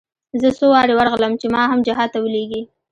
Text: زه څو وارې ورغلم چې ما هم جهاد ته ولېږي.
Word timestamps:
زه 0.41 0.49
څو 0.57 0.65
وارې 0.73 0.93
ورغلم 0.95 1.33
چې 1.41 1.45
ما 1.53 1.61
هم 1.71 1.79
جهاد 1.87 2.09
ته 2.13 2.19
ولېږي. 2.21 2.61